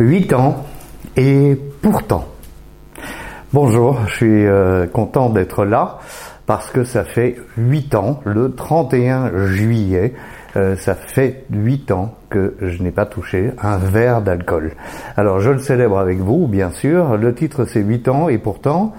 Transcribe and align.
8 0.00 0.32
ans 0.32 0.64
et 1.18 1.58
pourtant. 1.82 2.24
Bonjour, 3.52 3.98
je 4.06 4.14
suis 4.14 4.46
euh, 4.46 4.86
content 4.86 5.28
d'être 5.28 5.66
là 5.66 5.98
parce 6.46 6.70
que 6.70 6.84
ça 6.84 7.04
fait 7.04 7.36
8 7.58 7.94
ans, 7.94 8.20
le 8.24 8.54
31 8.54 9.46
juillet, 9.46 10.14
euh, 10.56 10.74
ça 10.76 10.94
fait 10.94 11.44
8 11.50 11.90
ans 11.90 12.14
que 12.30 12.54
je 12.62 12.82
n'ai 12.82 12.92
pas 12.92 13.04
touché 13.04 13.50
un 13.60 13.76
verre 13.76 14.22
d'alcool. 14.22 14.72
Alors 15.18 15.40
je 15.40 15.50
le 15.50 15.58
célèbre 15.58 15.98
avec 15.98 16.18
vous, 16.18 16.46
bien 16.46 16.70
sûr. 16.70 17.18
Le 17.18 17.34
titre 17.34 17.66
c'est 17.66 17.82
8 17.82 18.08
ans 18.08 18.28
et 18.30 18.38
pourtant. 18.38 18.94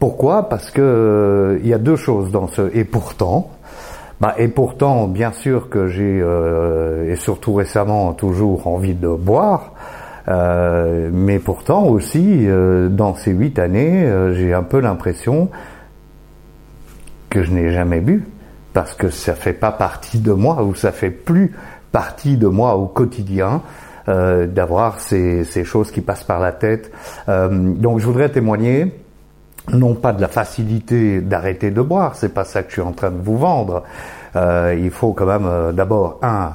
Pourquoi? 0.00 0.48
Parce 0.48 0.72
que 0.72 0.82
euh, 0.82 1.58
il 1.62 1.68
y 1.68 1.74
a 1.74 1.78
deux 1.78 1.96
choses 1.96 2.32
dans 2.32 2.48
ce 2.48 2.62
et 2.74 2.84
pourtant. 2.84 3.52
Bah, 4.20 4.34
et 4.38 4.48
pourtant, 4.48 5.06
bien 5.06 5.32
sûr 5.32 5.70
que 5.70 5.86
j'ai, 5.86 6.18
et 7.10 7.16
surtout 7.16 7.54
récemment, 7.54 8.12
toujours 8.12 8.66
envie 8.66 8.94
de 8.94 9.08
boire. 9.08 9.72
Euh, 10.28 11.10
mais 11.12 11.38
pourtant 11.38 11.84
aussi, 11.84 12.46
euh, 12.46 12.88
dans 12.88 13.14
ces 13.14 13.32
huit 13.32 13.58
années, 13.58 14.04
euh, 14.04 14.34
j'ai 14.34 14.52
un 14.52 14.62
peu 14.62 14.80
l'impression 14.80 15.48
que 17.30 17.42
je 17.42 17.50
n'ai 17.52 17.70
jamais 17.70 18.00
bu, 18.00 18.26
parce 18.72 18.94
que 18.94 19.10
ça 19.10 19.34
fait 19.34 19.52
pas 19.52 19.72
partie 19.72 20.18
de 20.18 20.32
moi, 20.32 20.62
ou 20.62 20.74
ça 20.74 20.92
fait 20.92 21.10
plus 21.10 21.54
partie 21.92 22.36
de 22.36 22.46
moi 22.46 22.76
au 22.76 22.86
quotidien. 22.86 23.62
d'avoir 24.06 24.98
ces, 24.98 25.44
ces, 25.44 25.62
choses 25.62 25.92
qui 25.92 26.00
passent 26.00 26.24
par 26.24 26.40
la 26.40 26.50
tête. 26.50 26.90
donc 27.28 28.00
je 28.00 28.06
voudrais 28.06 28.28
témoigner 28.28 28.92
non 29.72 29.94
pas 29.94 30.12
de 30.12 30.20
la 30.20 30.26
facilité 30.26 31.20
d'arrêter 31.20 31.70
de 31.70 31.80
boire, 31.80 32.16
c'est 32.16 32.34
pas 32.34 32.42
ça 32.42 32.64
que 32.64 32.70
je 32.70 32.80
suis 32.80 32.82
en 32.82 32.90
train 32.90 33.12
de 33.12 33.22
vous 33.22 33.38
vendre. 33.38 33.84
il 34.34 34.90
faut 34.90 35.12
quand 35.12 35.26
même 35.26 35.72
d'abord 35.76 36.18
un 36.22 36.50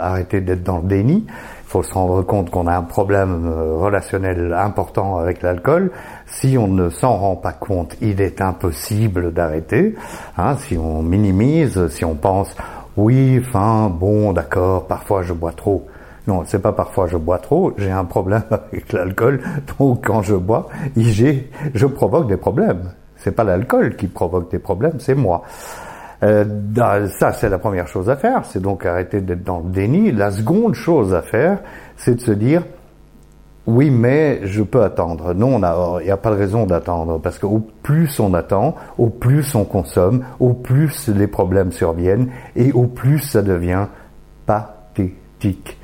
arrêter 0.00 0.40
d'être 0.40 0.64
dans 0.64 0.78
le 0.78 0.88
déni 0.88 1.24
faut 1.72 1.82
se 1.82 1.94
rendre 1.94 2.20
compte 2.20 2.50
qu'on 2.50 2.66
a 2.66 2.76
un 2.76 2.82
problème 2.82 3.46
euh, 3.46 3.76
relationnel 3.78 4.52
important 4.52 5.16
avec 5.16 5.40
l'alcool. 5.40 5.90
Si 6.26 6.58
on 6.58 6.68
ne 6.68 6.90
s'en 6.90 7.16
rend 7.16 7.34
pas 7.34 7.52
compte, 7.52 7.96
il 8.02 8.20
est 8.20 8.42
impossible 8.42 9.32
d'arrêter. 9.32 9.94
Hein, 10.36 10.56
si 10.58 10.76
on 10.76 11.02
minimise, 11.02 11.88
si 11.88 12.04
on 12.04 12.14
pense 12.14 12.54
oui, 12.98 13.40
enfin, 13.40 13.88
bon, 13.88 14.34
d'accord, 14.34 14.86
parfois 14.86 15.22
je 15.22 15.32
bois 15.32 15.52
trop. 15.52 15.86
Non, 16.26 16.42
c'est 16.46 16.60
pas 16.60 16.72
parfois 16.72 17.06
je 17.06 17.16
bois 17.16 17.38
trop, 17.38 17.72
j'ai 17.78 17.90
un 17.90 18.04
problème 18.04 18.42
avec 18.50 18.92
l'alcool, 18.92 19.40
donc 19.78 20.06
quand 20.06 20.20
je 20.20 20.34
bois, 20.34 20.68
je 20.94 21.86
provoque 21.86 22.28
des 22.28 22.36
problèmes. 22.36 22.92
C'est 23.16 23.32
pas 23.32 23.44
l'alcool 23.44 23.96
qui 23.96 24.08
provoque 24.08 24.50
des 24.50 24.58
problèmes, 24.58 25.00
c'est 25.00 25.14
moi. 25.14 25.42
Euh, 26.22 26.44
ça, 27.18 27.32
c'est 27.32 27.48
la 27.48 27.58
première 27.58 27.88
chose 27.88 28.08
à 28.08 28.16
faire, 28.16 28.44
c'est 28.44 28.62
donc 28.62 28.86
arrêter 28.86 29.20
d'être 29.20 29.42
dans 29.42 29.58
le 29.58 29.70
déni. 29.70 30.12
La 30.12 30.30
seconde 30.30 30.74
chose 30.74 31.14
à 31.14 31.22
faire, 31.22 31.58
c'est 31.96 32.14
de 32.14 32.20
se 32.20 32.30
dire, 32.30 32.62
oui, 33.66 33.90
mais 33.90 34.40
je 34.44 34.62
peux 34.62 34.82
attendre. 34.82 35.34
Non, 35.34 35.60
il 36.00 36.04
n'y 36.04 36.10
a 36.10 36.16
pas 36.16 36.30
de 36.30 36.36
raison 36.36 36.66
d'attendre, 36.66 37.18
parce 37.18 37.38
qu'au 37.38 37.66
plus 37.82 38.20
on 38.20 38.34
attend, 38.34 38.76
au 38.98 39.08
plus 39.08 39.54
on 39.54 39.64
consomme, 39.64 40.24
au 40.40 40.52
plus 40.52 41.08
les 41.08 41.26
problèmes 41.26 41.72
surviennent, 41.72 42.28
et 42.56 42.72
au 42.72 42.84
plus 42.84 43.18
ça 43.18 43.42
devient 43.42 43.86
pathétique. 44.46 45.78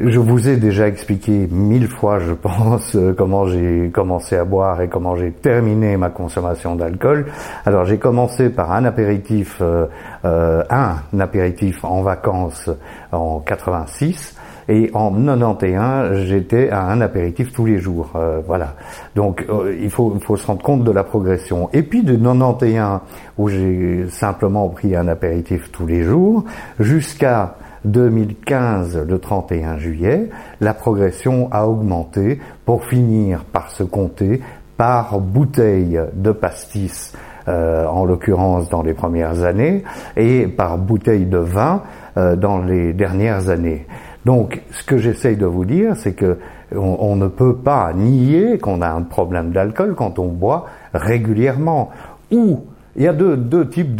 Je 0.00 0.18
vous 0.18 0.48
ai 0.48 0.56
déjà 0.56 0.88
expliqué 0.88 1.46
mille 1.52 1.86
fois, 1.86 2.18
je 2.18 2.32
pense, 2.32 2.96
euh, 2.96 3.14
comment 3.16 3.46
j'ai 3.46 3.90
commencé 3.92 4.36
à 4.36 4.44
boire 4.44 4.80
et 4.80 4.88
comment 4.88 5.14
j'ai 5.14 5.30
terminé 5.30 5.96
ma 5.96 6.10
consommation 6.10 6.74
d'alcool. 6.74 7.26
Alors 7.64 7.84
j'ai 7.84 7.98
commencé 7.98 8.50
par 8.50 8.72
un 8.72 8.84
apéritif, 8.86 9.58
euh, 9.60 9.86
euh, 10.24 10.64
un 10.68 10.96
apéritif 11.20 11.84
en 11.84 12.02
vacances 12.02 12.70
en 13.12 13.38
86. 13.38 14.36
Et 14.66 14.90
en 14.94 15.12
91, 15.12 16.24
j'étais 16.24 16.70
à 16.70 16.86
un 16.86 17.02
apéritif 17.02 17.52
tous 17.52 17.66
les 17.66 17.76
jours. 17.76 18.12
voilà. 18.46 18.76
Donc 19.14 19.44
il, 19.78 19.90
faut, 19.90 20.18
faut 20.20 20.38
se 20.38 20.46
rendre 20.46 20.62
compte 20.62 20.84
de 20.84 20.90
la 20.90 21.04
progression. 21.04 21.68
Et 21.74 21.82
puis 21.82 22.02
de 22.02 22.16
91, 22.16 23.00
où 23.36 23.48
j'ai 23.50 24.06
simplement 24.08 24.70
pris 24.70 24.96
un 24.96 25.06
apéritif 25.06 25.70
tous 25.70 25.86
les 25.86 26.02
jours, 26.02 26.44
jusqu'à 26.80 27.56
2015, 27.84 29.04
le 29.06 29.18
31 29.18 29.78
juillet, 29.78 30.30
la 30.60 30.74
progression 30.74 31.48
a 31.52 31.66
augmenté 31.66 32.40
pour 32.64 32.84
finir 32.84 33.44
par 33.44 33.70
se 33.70 33.82
compter 33.82 34.40
par 34.76 35.20
bouteille 35.20 36.00
de 36.14 36.32
pastis, 36.32 37.12
euh, 37.48 37.86
en 37.86 38.04
l'occurrence 38.04 38.68
dans 38.68 38.82
les 38.82 38.94
premières 38.94 39.44
années, 39.44 39.84
et 40.16 40.46
par 40.46 40.78
bouteille 40.78 41.26
de 41.26 41.38
vin 41.38 41.82
euh, 42.16 42.36
dans 42.36 42.58
les 42.58 42.92
dernières 42.92 43.50
années. 43.50 43.86
Donc, 44.24 44.62
ce 44.70 44.82
que 44.84 44.96
j'essaye 44.96 45.36
de 45.36 45.46
vous 45.46 45.64
dire, 45.64 45.96
c'est 45.96 46.14
que 46.14 46.38
on 46.76 47.14
ne 47.14 47.28
peut 47.28 47.54
pas 47.54 47.92
nier 47.92 48.58
qu'on 48.58 48.80
a 48.82 48.88
un 48.88 49.02
problème 49.02 49.52
d'alcool 49.52 49.94
quand 49.94 50.18
on 50.18 50.26
boit 50.26 50.66
régulièrement. 50.92 51.90
Ou 52.32 52.64
il 52.96 53.02
y 53.02 53.08
a 53.08 53.12
deux, 53.12 53.68
types 53.68 53.96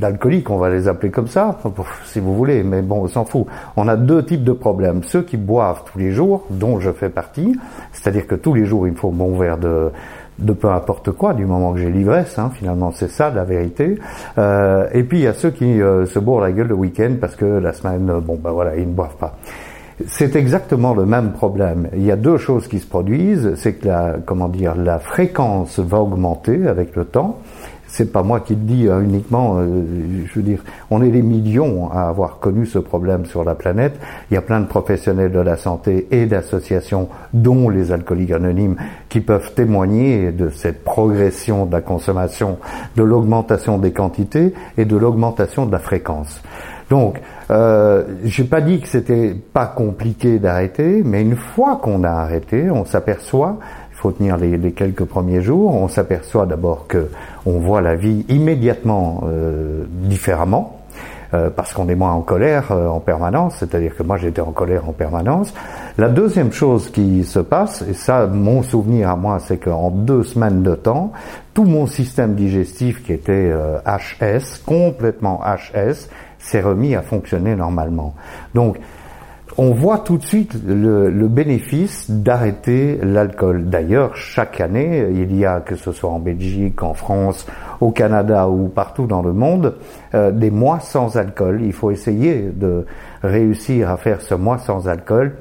d'alcooliques, 0.00 0.50
on 0.50 0.58
va 0.58 0.70
les 0.70 0.88
appeler 0.88 1.10
comme 1.10 1.28
ça, 1.28 1.58
si 2.06 2.18
vous 2.20 2.34
voulez, 2.34 2.62
mais 2.62 2.82
bon, 2.82 3.02
on 3.02 3.08
s'en 3.08 3.24
fout. 3.24 3.46
On 3.76 3.86
a 3.86 3.96
deux 3.96 4.24
types 4.24 4.44
de 4.44 4.52
problèmes. 4.52 5.02
Ceux 5.04 5.22
qui 5.22 5.36
boivent 5.36 5.84
tous 5.92 5.98
les 5.98 6.10
jours, 6.10 6.46
dont 6.50 6.80
je 6.80 6.90
fais 6.90 7.10
partie, 7.10 7.58
c'est-à-dire 7.92 8.26
que 8.26 8.34
tous 8.34 8.54
les 8.54 8.64
jours 8.64 8.86
il 8.86 8.92
me 8.92 8.96
faut 8.96 9.10
bon 9.10 9.36
verre 9.36 9.58
de, 9.58 9.90
de 10.38 10.52
peu 10.52 10.68
importe 10.68 11.12
quoi, 11.12 11.34
du 11.34 11.46
moment 11.46 11.72
que 11.72 11.80
j'ai 11.80 11.90
l'ivresse, 11.90 12.38
hein, 12.38 12.50
finalement 12.52 12.90
c'est 12.92 13.10
ça 13.10 13.30
la 13.30 13.44
vérité. 13.44 13.98
Euh, 14.38 14.88
et 14.92 15.02
puis 15.02 15.18
il 15.18 15.24
y 15.24 15.28
a 15.28 15.34
ceux 15.34 15.50
qui 15.50 15.80
euh, 15.80 16.06
se 16.06 16.18
bourrent 16.18 16.40
la 16.40 16.52
gueule 16.52 16.68
le 16.68 16.74
week-end 16.74 17.12
parce 17.20 17.36
que 17.36 17.44
la 17.44 17.72
semaine, 17.72 18.06
bon 18.20 18.38
ben 18.42 18.50
voilà, 18.50 18.76
ils 18.76 18.88
ne 18.88 18.94
boivent 18.94 19.16
pas. 19.16 19.36
C'est 20.06 20.34
exactement 20.34 20.94
le 20.94 21.04
même 21.04 21.32
problème. 21.32 21.88
Il 21.94 22.04
y 22.04 22.10
a 22.10 22.16
deux 22.16 22.38
choses 22.38 22.68
qui 22.68 22.78
se 22.78 22.86
produisent, 22.86 23.54
c'est 23.56 23.74
que 23.74 23.86
la, 23.86 24.16
comment 24.24 24.48
dire, 24.48 24.74
la 24.74 24.98
fréquence 24.98 25.78
va 25.78 26.00
augmenter 26.00 26.66
avec 26.66 26.96
le 26.96 27.04
temps 27.04 27.38
c'est 27.90 28.12
pas 28.12 28.22
moi 28.22 28.40
qui 28.40 28.54
le 28.54 28.62
dis 28.62 28.88
hein, 28.88 29.00
uniquement. 29.00 29.56
Euh, 29.58 29.82
je 30.26 30.34
veux 30.34 30.42
dire, 30.42 30.62
on 30.90 31.02
est 31.02 31.10
des 31.10 31.22
millions 31.22 31.90
à 31.90 32.08
avoir 32.08 32.38
connu 32.38 32.66
ce 32.66 32.78
problème 32.78 33.26
sur 33.26 33.44
la 33.44 33.54
planète. 33.54 33.98
Il 34.30 34.34
y 34.34 34.36
a 34.36 34.42
plein 34.42 34.60
de 34.60 34.66
professionnels 34.66 35.32
de 35.32 35.40
la 35.40 35.56
santé 35.56 36.06
et 36.10 36.26
d'associations, 36.26 37.08
dont 37.32 37.68
les 37.68 37.92
alcooliques 37.92 38.30
anonymes, 38.30 38.76
qui 39.08 39.20
peuvent 39.20 39.52
témoigner 39.54 40.30
de 40.30 40.50
cette 40.50 40.84
progression 40.84 41.66
de 41.66 41.72
la 41.72 41.80
consommation, 41.80 42.58
de 42.96 43.02
l'augmentation 43.02 43.78
des 43.78 43.92
quantités 43.92 44.54
et 44.78 44.84
de 44.84 44.96
l'augmentation 44.96 45.66
de 45.66 45.72
la 45.72 45.80
fréquence. 45.80 46.42
Donc, 46.90 47.20
euh, 47.50 48.02
j'ai 48.24 48.44
pas 48.44 48.60
dit 48.60 48.80
que 48.80 48.88
c'était 48.88 49.34
pas 49.34 49.66
compliqué 49.66 50.38
d'arrêter, 50.38 51.02
mais 51.04 51.22
une 51.22 51.36
fois 51.36 51.76
qu'on 51.80 52.02
a 52.02 52.10
arrêté, 52.10 52.70
on 52.70 52.84
s'aperçoit 52.84 53.58
faut 54.00 54.12
tenir 54.12 54.38
les, 54.38 54.72
quelques 54.72 55.04
premiers 55.04 55.42
jours, 55.42 55.74
on 55.74 55.86
s'aperçoit 55.86 56.46
d'abord 56.46 56.86
que 56.88 57.10
on 57.44 57.58
voit 57.58 57.82
la 57.82 57.96
vie 57.96 58.24
immédiatement 58.28 59.24
euh, 59.26 59.84
différemment. 59.88 60.76
Euh, 61.32 61.48
parce 61.48 61.72
qu'on 61.72 61.88
est 61.88 61.94
moins 61.94 62.10
en 62.10 62.22
colère 62.22 62.72
euh, 62.72 62.88
en 62.88 62.98
permanence, 62.98 63.54
c'est-à-dire 63.60 63.94
que 63.94 64.02
moi 64.02 64.16
j'étais 64.16 64.40
en 64.40 64.50
colère 64.50 64.88
en 64.88 64.92
permanence. 64.92 65.54
La 65.96 66.08
deuxième 66.08 66.50
chose 66.50 66.90
qui 66.90 67.22
se 67.22 67.38
passe, 67.38 67.82
et 67.82 67.94
ça 67.94 68.26
mon 68.26 68.64
souvenir 68.64 69.10
à 69.10 69.14
moi, 69.14 69.38
c'est 69.38 69.58
qu'en 69.58 69.92
deux 69.92 70.24
semaines 70.24 70.64
de 70.64 70.74
temps, 70.74 71.12
tout 71.54 71.62
mon 71.62 71.86
système 71.86 72.34
digestif 72.34 73.04
qui 73.04 73.12
était 73.12 73.54
HS, 73.86 74.64
complètement 74.66 75.40
HS, 75.44 76.08
s'est 76.40 76.62
remis 76.62 76.96
à 76.96 77.02
fonctionner 77.02 77.54
normalement. 77.54 78.14
Donc 78.52 78.78
on 79.62 79.72
voit 79.72 79.98
tout 79.98 80.16
de 80.16 80.24
suite 80.24 80.56
le, 80.66 81.28
bénéfice 81.28 82.10
d'arrêter 82.10 82.98
l'alcool. 83.02 83.68
D'ailleurs, 83.68 84.16
chaque 84.16 84.58
année, 84.58 85.06
il 85.12 85.36
y 85.36 85.44
a, 85.44 85.60
que 85.60 85.76
ce 85.76 85.92
soit 85.92 86.08
en 86.08 86.18
Belgique, 86.18 86.82
en 86.82 86.94
France, 86.94 87.46
au 87.78 87.90
Canada 87.90 88.48
ou 88.48 88.68
partout 88.68 89.06
dans 89.06 89.20
le 89.20 89.34
monde, 89.34 89.74
euh, 90.14 90.30
des 90.30 90.50
mois 90.50 90.80
sans 90.80 91.18
alcool. 91.18 91.60
Il 91.62 91.74
faut 91.74 91.90
essayer 91.90 92.48
de 92.54 92.86
réussir 93.22 93.90
à 93.90 93.98
faire 93.98 94.22
ce 94.22 94.34
mois 94.34 94.56
sans 94.56 94.88
alcool. 94.88 95.36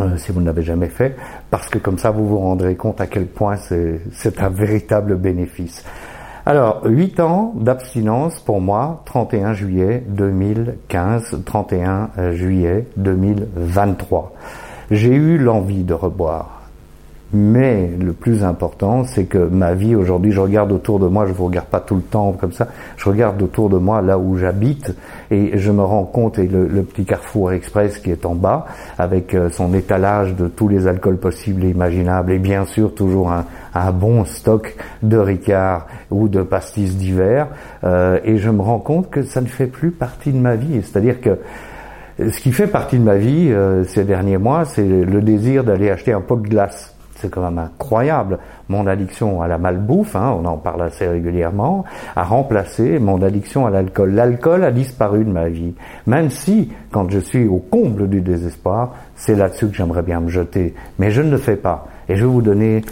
Euh, 0.00 0.16
si 0.16 0.32
vous 0.32 0.40
ne 0.40 0.46
l'avez 0.46 0.62
jamais 0.62 0.88
fait, 0.88 1.14
parce 1.50 1.68
que 1.68 1.76
comme 1.78 1.98
ça 1.98 2.10
vous 2.10 2.26
vous 2.26 2.38
rendrez 2.38 2.74
compte 2.74 3.02
à 3.02 3.06
quel 3.06 3.26
point 3.26 3.56
c'est 3.56 4.42
un 4.42 4.48
véritable 4.48 5.14
bénéfice. 5.16 5.84
Alors, 6.48 6.82
8 6.84 7.18
ans 7.18 7.54
d'abstinence 7.56 8.38
pour 8.38 8.60
moi, 8.60 9.02
31 9.06 9.52
juillet 9.52 10.04
2015, 10.06 11.42
31 11.44 12.10
euh, 12.18 12.36
juillet 12.36 12.86
2023. 12.96 14.32
J'ai 14.92 15.12
eu 15.12 15.38
l'envie 15.38 15.82
de 15.82 15.92
reboire. 15.92 16.55
Mais 17.32 17.90
le 18.00 18.12
plus 18.12 18.44
important, 18.44 19.02
c'est 19.02 19.24
que 19.24 19.38
ma 19.38 19.74
vie 19.74 19.96
aujourd'hui, 19.96 20.30
je 20.30 20.38
regarde 20.38 20.70
autour 20.70 21.00
de 21.00 21.08
moi, 21.08 21.26
je 21.26 21.32
vous 21.32 21.46
regarde 21.46 21.66
pas 21.66 21.80
tout 21.80 21.96
le 21.96 22.02
temps 22.02 22.32
comme 22.32 22.52
ça, 22.52 22.68
je 22.96 23.08
regarde 23.08 23.42
autour 23.42 23.68
de 23.68 23.78
moi 23.78 24.00
là 24.00 24.16
où 24.16 24.36
j'habite 24.36 24.94
et 25.32 25.58
je 25.58 25.72
me 25.72 25.82
rends 25.82 26.04
compte, 26.04 26.38
et 26.38 26.46
le, 26.46 26.82
petit 26.84 27.04
Carrefour 27.04 27.50
Express 27.50 27.98
qui 27.98 28.12
est 28.12 28.24
en 28.24 28.36
bas, 28.36 28.66
avec 28.96 29.34
euh, 29.34 29.50
son 29.50 29.74
étalage 29.74 30.36
de 30.36 30.46
tous 30.46 30.68
les 30.68 30.86
alcools 30.86 31.16
possibles 31.16 31.64
et 31.64 31.70
imaginables, 31.70 32.30
et 32.30 32.38
bien 32.38 32.64
sûr 32.64 32.94
toujours 32.94 33.32
un, 33.32 33.44
bon 33.92 34.24
stock 34.24 34.76
de 35.02 35.18
Ricard 35.18 35.86
ou 36.10 36.28
de 36.28 36.42
pastis 36.42 36.96
d'hiver, 36.96 37.48
euh, 37.82 38.20
et 38.24 38.38
je 38.38 38.50
me 38.50 38.62
rends 38.62 38.78
compte 38.78 39.10
que 39.10 39.22
ça 39.22 39.40
ne 39.40 39.46
fait 39.46 39.66
plus 39.66 39.90
partie 39.90 40.32
de 40.32 40.38
ma 40.38 40.54
vie. 40.54 40.80
C'est-à-dire 40.82 41.20
que 41.20 41.38
ce 42.18 42.40
qui 42.40 42.52
fait 42.52 42.68
partie 42.68 42.98
de 42.98 43.04
ma 43.04 43.16
vie 43.16 43.50
euh, 43.50 43.84
ces 43.84 44.04
derniers 44.04 44.38
mois, 44.38 44.64
c'est 44.64 44.86
le 44.86 45.20
désir 45.20 45.64
d'aller 45.64 45.90
acheter 45.90 46.12
un 46.12 46.22
pot 46.22 46.36
de 46.36 46.48
glace. 46.48 46.95
C'est 47.16 47.30
quand 47.30 47.42
même 47.42 47.58
incroyable. 47.58 48.38
Mon 48.68 48.86
addiction 48.86 49.42
à 49.42 49.48
la 49.48 49.58
malbouffe, 49.58 50.16
hein, 50.16 50.36
on 50.38 50.44
en 50.44 50.56
parle 50.56 50.82
assez 50.82 51.06
régulièrement, 51.06 51.84
a 52.14 52.22
remplacé 52.22 52.98
mon 52.98 53.20
addiction 53.22 53.66
à 53.66 53.70
l'alcool. 53.70 54.12
L'alcool 54.12 54.64
a 54.64 54.70
disparu 54.70 55.24
de 55.24 55.30
ma 55.30 55.48
vie. 55.48 55.74
Même 56.06 56.30
si, 56.30 56.70
quand 56.90 57.10
je 57.10 57.18
suis 57.18 57.46
au 57.46 57.58
comble 57.58 58.08
du 58.08 58.20
désespoir, 58.20 58.94
c'est 59.14 59.34
là-dessus 59.34 59.68
que 59.68 59.74
j'aimerais 59.74 60.02
bien 60.02 60.20
me 60.20 60.28
jeter. 60.28 60.74
Mais 60.98 61.10
je 61.10 61.22
ne 61.22 61.30
le 61.30 61.38
fais 61.38 61.56
pas. 61.56 61.86
Et 62.08 62.16
je 62.16 62.24
vais 62.24 62.30
vous 62.30 62.42
donner 62.42 62.82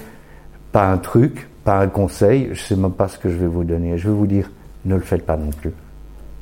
pas 0.73 0.91
un 0.91 0.99
truc, 0.99 1.49
pas 1.65 1.79
un 1.79 1.89
conseil, 1.89 2.51
je 2.53 2.63
sais 2.63 2.77
même 2.77 2.93
pas 2.93 3.09
ce 3.09 3.19
que 3.19 3.29
je 3.29 3.37
vais 3.37 3.47
vous 3.47 3.65
donner. 3.65 3.97
Je 3.99 4.09
vais 4.09 4.15
vous 4.15 4.27
dire, 4.27 4.51
ne 4.85 4.95
le 4.95 5.01
faites 5.01 5.25
pas 5.25 5.37
non 5.37 5.51
plus. 5.51 5.73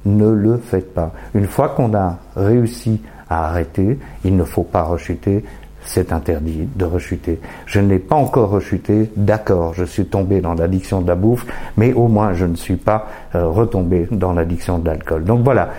Ne 0.04 0.30
le 0.30 0.56
faites 0.56 0.94
pas. 0.94 1.12
Une 1.34 1.46
fois 1.46 1.70
qu'on 1.70 1.94
a 1.94 2.18
réussi 2.36 3.00
à 3.28 3.48
arrêter, 3.48 3.98
il 4.24 4.36
ne 4.36 4.44
faut 4.44 4.64
pas 4.64 4.82
rechuter. 4.82 5.44
C'est 5.84 6.12
interdit 6.12 6.68
de 6.74 6.84
rechuter. 6.84 7.40
Je 7.66 7.80
n'ai 7.80 7.98
pas 7.98 8.16
encore 8.16 8.50
rechuté, 8.50 9.10
d'accord, 9.16 9.74
je 9.74 9.84
suis 9.84 10.06
tombé 10.06 10.40
dans 10.40 10.54
l'addiction 10.54 11.00
de 11.00 11.08
la 11.08 11.14
bouffe, 11.14 11.46
mais 11.76 11.92
au 11.92 12.08
moins 12.08 12.34
je 12.34 12.46
ne 12.46 12.56
suis 12.56 12.76
pas 12.76 13.08
euh, 13.34 13.48
retombé 13.48 14.08
dans 14.10 14.32
l'addiction 14.32 14.78
de 14.78 14.86
l'alcool. 14.86 15.24
Donc 15.24 15.42
voilà. 15.42 15.70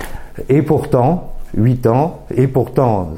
Et 0.50 0.62
pourtant, 0.62 1.33
8 1.56 1.88
ans, 1.88 2.22
et 2.36 2.48
pourtant, 2.48 3.12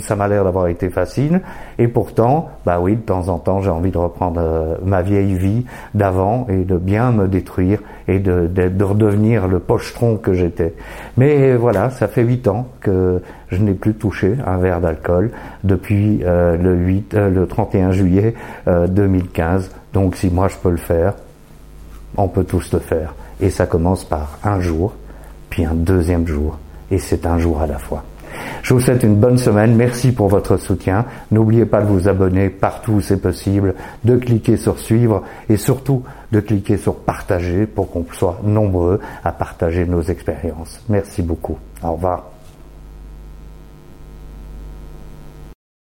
ça 0.00 0.16
m'a 0.16 0.28
l'air 0.28 0.44
d'avoir 0.44 0.68
été 0.68 0.90
facile, 0.90 1.40
et 1.78 1.88
pourtant, 1.88 2.48
bah 2.66 2.80
oui, 2.80 2.96
de 2.96 3.00
temps 3.00 3.28
en 3.28 3.38
temps, 3.38 3.60
j'ai 3.60 3.70
envie 3.70 3.90
de 3.90 3.98
reprendre 3.98 4.40
euh, 4.42 4.76
ma 4.84 5.02
vieille 5.02 5.34
vie 5.34 5.64
d'avant 5.94 6.46
et 6.48 6.64
de 6.64 6.76
bien 6.76 7.12
me 7.12 7.28
détruire 7.28 7.80
et 8.06 8.18
de, 8.18 8.46
de, 8.46 8.84
redevenir 8.84 9.48
le 9.48 9.58
pochetron 9.58 10.16
que 10.16 10.32
j'étais. 10.32 10.74
Mais 11.16 11.54
voilà, 11.56 11.90
ça 11.90 12.08
fait 12.08 12.22
8 12.22 12.48
ans 12.48 12.66
que 12.80 13.22
je 13.48 13.62
n'ai 13.62 13.74
plus 13.74 13.94
touché 13.94 14.36
un 14.46 14.58
verre 14.58 14.80
d'alcool 14.80 15.30
depuis 15.64 16.20
euh, 16.24 16.56
le 16.56 16.74
8, 16.74 17.14
euh, 17.14 17.30
le 17.30 17.46
31 17.46 17.92
juillet 17.92 18.34
2015. 18.66 19.70
Donc 19.94 20.16
si 20.16 20.30
moi 20.30 20.48
je 20.48 20.56
peux 20.56 20.70
le 20.70 20.76
faire, 20.76 21.14
on 22.16 22.28
peut 22.28 22.44
tous 22.44 22.72
le 22.72 22.78
faire. 22.78 23.14
Et 23.40 23.50
ça 23.50 23.66
commence 23.66 24.04
par 24.04 24.38
un 24.44 24.60
jour, 24.60 24.94
puis 25.48 25.64
un 25.64 25.74
deuxième 25.74 26.26
jour, 26.26 26.58
et 26.90 26.98
c'est 26.98 27.26
un 27.26 27.38
jour 27.38 27.60
à 27.60 27.66
la 27.66 27.78
fois. 27.78 28.04
Je 28.62 28.74
vous 28.74 28.80
souhaite 28.80 29.02
une 29.02 29.16
bonne 29.16 29.38
semaine. 29.38 29.74
Merci 29.74 30.12
pour 30.12 30.28
votre 30.28 30.56
soutien. 30.56 31.06
N'oubliez 31.30 31.64
pas 31.64 31.80
de 31.80 31.86
vous 31.86 32.08
abonner 32.08 32.50
partout 32.50 32.92
où 32.92 33.00
c'est 33.00 33.20
possible, 33.20 33.74
de 34.04 34.16
cliquer 34.16 34.56
sur 34.56 34.78
suivre 34.78 35.22
et 35.48 35.56
surtout 35.56 36.02
de 36.32 36.40
cliquer 36.40 36.76
sur 36.76 36.96
partager 36.96 37.66
pour 37.66 37.90
qu'on 37.90 38.04
soit 38.12 38.40
nombreux 38.44 39.00
à 39.24 39.32
partager 39.32 39.86
nos 39.86 40.02
expériences. 40.02 40.80
Merci 40.88 41.22
beaucoup. 41.22 41.58
Au 41.82 41.92
revoir. 41.92 42.24